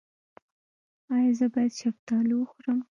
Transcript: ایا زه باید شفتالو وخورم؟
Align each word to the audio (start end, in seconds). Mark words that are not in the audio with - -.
ایا 1.15 1.31
زه 1.39 1.45
باید 1.53 1.73
شفتالو 1.81 2.35
وخورم؟ 2.39 2.79